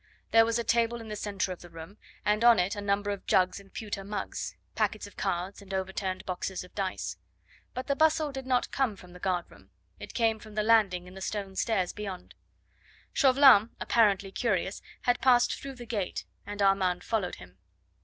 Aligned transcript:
There 0.31 0.45
was 0.45 0.57
a 0.57 0.63
table 0.63 0.99
in 0.99 1.09
the 1.09 1.15
centre 1.15 1.51
of 1.51 1.61
the 1.61 1.69
room, 1.69 1.99
and 2.25 2.43
on 2.43 2.57
it 2.57 2.75
a 2.75 2.81
number 2.81 3.11
of 3.11 3.27
jugs 3.27 3.59
and 3.59 3.71
pewter 3.71 4.03
mugs, 4.03 4.55
packets 4.73 5.05
of 5.05 5.15
cards, 5.15 5.61
and 5.61 5.75
overturned 5.75 6.25
boxes 6.25 6.63
of 6.63 6.73
dice. 6.73 7.17
But 7.75 7.85
the 7.85 7.95
bustle 7.95 8.31
did 8.31 8.47
not 8.47 8.71
come 8.71 8.95
from 8.95 9.13
the 9.13 9.19
guard 9.19 9.45
room; 9.51 9.69
it 9.99 10.15
came 10.15 10.39
from 10.39 10.55
the 10.55 10.63
landing 10.63 11.07
and 11.07 11.15
the 11.15 11.21
stone 11.21 11.55
stairs 11.55 11.93
beyond. 11.93 12.33
Chauvelin, 13.13 13.75
apparently 13.79 14.31
curious, 14.31 14.81
had 15.03 15.21
passed 15.21 15.53
through 15.53 15.75
the 15.75 15.85
gate, 15.85 16.25
and 16.47 16.63
Armand 16.63 17.03
followed 17.03 17.35
him. 17.35 17.59